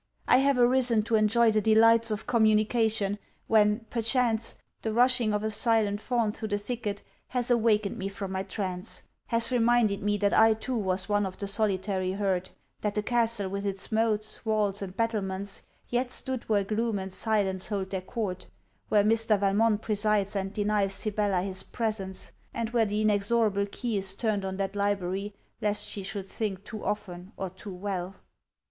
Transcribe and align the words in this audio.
I 0.27 0.37
have 0.37 0.57
arisen 0.57 1.03
to 1.03 1.15
enjoy 1.15 1.51
the 1.51 1.61
delights 1.61 2.09
of 2.09 2.25
communication: 2.25 3.19
when, 3.45 3.81
perchance, 3.91 4.55
the 4.81 4.91
rushing 4.93 5.31
of 5.31 5.43
a 5.43 5.51
silent 5.51 6.01
fawn 6.01 6.31
through 6.31 6.47
the 6.47 6.57
thicket 6.57 7.03
has 7.27 7.51
awakened 7.51 7.99
me 7.99 8.09
from 8.09 8.31
my 8.31 8.41
trance; 8.41 9.03
has 9.27 9.51
reminded 9.51 10.01
me 10.01 10.17
that 10.17 10.33
I 10.33 10.55
too 10.55 10.75
was 10.75 11.07
one 11.07 11.23
of 11.23 11.37
the 11.37 11.45
solitary 11.45 12.13
herd; 12.13 12.49
that 12.81 12.95
the 12.95 13.03
castle 13.03 13.47
with 13.49 13.63
its 13.63 13.91
moats, 13.91 14.43
walls, 14.43 14.81
and 14.81 14.97
battlements 14.97 15.61
yet 15.87 16.09
stood 16.09 16.49
where 16.49 16.63
gloom 16.63 16.97
and 16.97 17.13
silence 17.13 17.67
hold 17.67 17.91
their 17.91 18.01
court, 18.01 18.47
where 18.89 19.03
Mr. 19.03 19.39
Valmont 19.39 19.83
presides 19.83 20.35
and 20.35 20.51
denies 20.51 20.95
Sibella 20.95 21.43
his 21.43 21.61
presence, 21.61 22.31
and 22.55 22.71
where 22.71 22.85
the 22.87 23.01
inexorable 23.03 23.67
key 23.71 23.99
is 23.99 24.15
turned 24.15 24.45
on 24.45 24.57
that 24.57 24.75
library 24.75 25.35
lest 25.61 25.85
she 25.85 26.01
should 26.01 26.25
think 26.25 26.63
too 26.63 26.83
often 26.83 27.33
or 27.37 27.51
too 27.51 27.75
well. 27.75 28.15